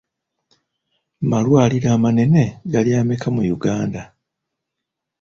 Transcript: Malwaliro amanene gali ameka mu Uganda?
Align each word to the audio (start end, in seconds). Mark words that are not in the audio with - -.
Malwaliro 1.29 1.89
amanene 1.97 2.43
gali 2.71 2.91
ameka 3.01 3.27
mu 3.35 3.41
Uganda? 3.55 4.01